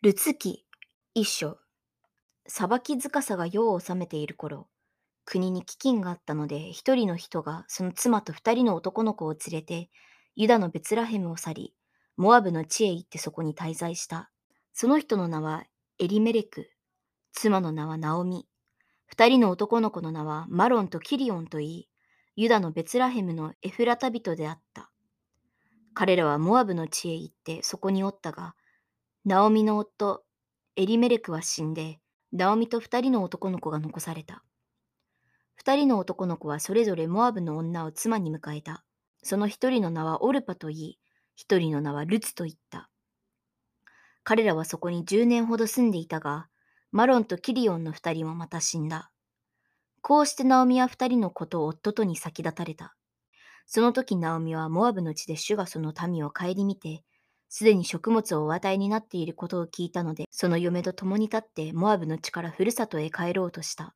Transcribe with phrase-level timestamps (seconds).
[0.00, 0.64] ルツ記
[1.14, 1.58] 一章
[2.46, 4.68] 裁き塚さが世を治めている頃
[5.24, 9.90] 国に飢饉があったので一人の人がその妻と二人の男の子を連れて
[10.36, 11.74] ユダのベツラヘムを去り
[12.18, 14.28] モアブの地へ行ってそこに滞在した。
[14.72, 15.62] その人の名は
[16.00, 16.68] エリメレク。
[17.32, 18.48] 妻の名はナオミ。
[19.06, 21.88] 二人の男の子の名はマロンとキリオンといい
[22.34, 24.90] ユダのベツラヘムのエフラタ人であった。
[25.94, 28.56] 彼らはモアブの地へ行ってそこにおったが
[29.28, 30.24] ナオミの夫、
[30.74, 32.00] エリメレクは死んで、
[32.32, 34.42] ナオミと二人の男の子が残された。
[35.54, 38.86] 二人の男の子はそれぞれモアブの女を妻に迎えた。
[39.22, 40.98] その一人の名はオルパと言い、
[41.36, 42.88] 一人の名はルツと言った。
[44.24, 46.48] 彼らはそこに十年ほど住んでいたが、
[46.90, 49.10] マロンとキリオンの二人もまた死んだ。
[50.00, 52.96] こうしてナオミは二人の子と夫とに先立たれた。
[53.66, 57.04] その時ナオミはモアブの地で主がその民を顧みて、
[57.48, 63.94] すでに食物をお与えになっていることを聞いたので、その嫁と共に立ってモアブの地からふるさとへ帰ろうとした。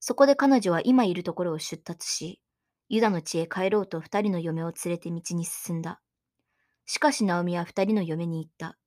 [0.00, 2.40] そこで彼女は今いるところを出立し、
[2.88, 6.00] ユダの地へ帰ろうと二人の嫁を連れて道に進んだ。
[6.86, 8.78] しかしナオミは二人の嫁に言った。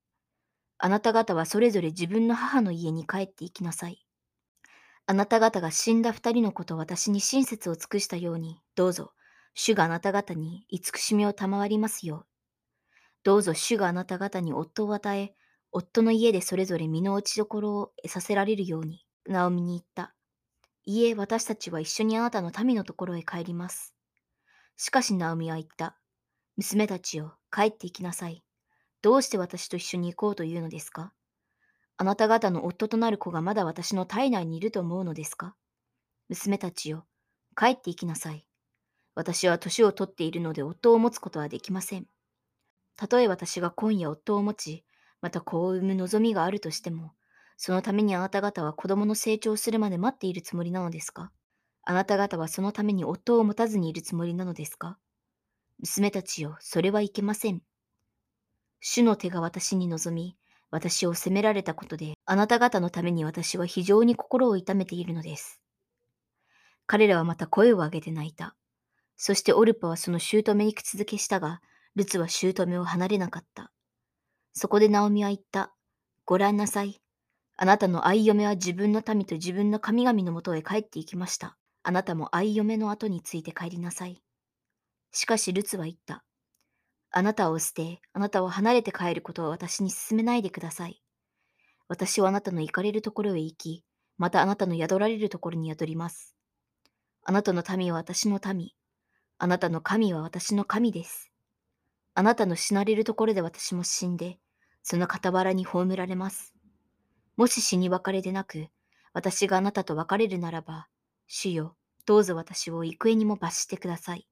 [0.77, 4.05] あなた方はそれぞれ自分の母の家に帰って行きなさい。
[5.05, 9.11] あなた方が死んだ二人の子と私に親切を尽くしたように、どうぞ、
[9.53, 12.30] 主があなた方に慈しみを賜りますよう
[13.23, 15.36] どうぞ主があなた方に夫を与え、
[15.72, 20.16] 夫の家でそれぞれ身の落ち所を得させられるように、ナオミに言った。
[20.86, 23.95] いえ、私たちは一緒にあなたの民のところへ帰ります。
[24.78, 25.97] しかしナオミは言った。
[26.58, 28.44] 娘たちよ、帰って行きなさい。
[29.02, 31.13] どうして私と一緒に行こうというのですか？
[31.97, 35.56] あなた方の夫となる子がまだ私の体内にいると思うのですか？
[36.30, 37.06] 娘たちよ、
[37.56, 38.47] 帰って行きなさい。
[39.13, 42.08] 私は年を取っているので夫を持つことはできません。
[42.95, 44.86] たとえ私が今夜夫を持ち、
[45.22, 47.14] また子を産む望みがあるとしても、
[47.58, 51.31] そのためにあなた方は子供の成長するまで待っているつもりなのですか？
[51.84, 54.97] あなた方はそのために夫を持たずにいるつもりなのですか？
[55.80, 57.62] 娘たちよ、それはいけません。
[58.80, 60.38] 主の手が私に望み、
[60.72, 65.62] 私を責められたことで、あなた方のために私は非常に心を痛めているのです。
[66.88, 68.56] 彼らはまた声を上げて泣いた。
[69.18, 71.62] そしてオルパはその姑に口づけしたが、
[71.96, 73.72] ルツは姑を離れなかった。
[74.53, 75.74] そこでナオミは言った。
[76.25, 77.02] ご覧なさい。
[77.57, 81.57] あなたの愛嫁は自分の民と自分の神々のもとへ帰って行きました。
[81.84, 84.22] あなたも愛嫁の後について帰りなさい。
[85.12, 86.24] しかしルツは言った。
[87.12, 91.01] あなたを捨て、あなたを離れて帰ることを私に勧めないでください。
[91.90, 93.84] 私はあなたの行かれるところへ行き、
[94.18, 96.35] またあなたの宿られるところに宿ります。
[97.24, 98.69] あなたの民は私の民。
[99.38, 101.31] あなたの神は私の神です。
[102.13, 104.38] あなたの死なれるところで私も死んで、
[104.83, 106.53] その傍らに葬られます。
[107.38, 108.67] もし死に別れでなく、
[109.13, 110.88] 私があなたと別れるならば、
[111.27, 114.27] 主よ、どうぞ私を幾重にも罰してください。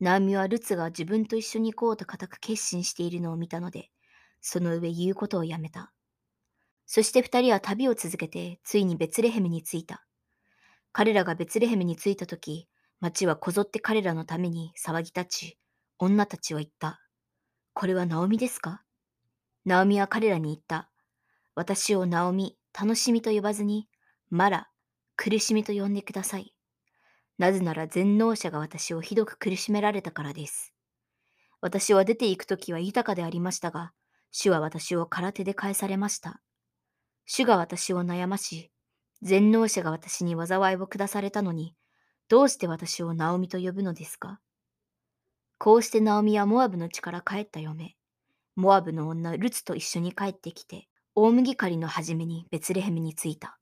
[0.00, 3.90] ナオミはルツが自分と一緒に行こうと固く決心しているのを見たので、
[4.40, 5.92] その上言うことをやめた。
[6.86, 10.04] そして二人は旅を続けて、ついにベツレヘムに着いた。
[10.92, 12.68] 彼らがベツレヘムに着いたとき、
[13.00, 15.58] 町はこぞって彼らのために騒ぎ立ち、
[16.04, 17.00] 女たちは言った。
[17.74, 18.82] これはナオミですか？
[19.64, 20.90] ナオミは彼らに言った。
[21.54, 23.88] 私をナオミ、楽しみと呼ばずに、
[24.28, 24.68] マラ、
[25.14, 26.56] 苦しみと呼んでください。
[27.38, 30.74] なぜなら全能者が私をひどく苦しめられたからです。
[31.60, 33.92] 私は出て行くときは豊かでありましたが、
[34.32, 36.42] 主は私を空手で返されました。
[37.26, 38.72] 主が私を悩まし、
[39.22, 41.76] 全能者が私に災いを下されたのに、
[42.28, 44.40] どうして私をナオミと呼ぶのですか？
[45.64, 47.94] こうしてナオミはモアブの地から帰った嫁、
[48.56, 53.60] モアブの女ルツと一緒に帰ってきて、大麦刈りの初めにベツレヘムに着いた。